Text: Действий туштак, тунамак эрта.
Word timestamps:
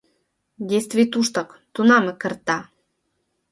Действий 0.71 1.07
туштак, 1.11 1.49
тунамак 1.73 2.23
эрта. 2.27 2.57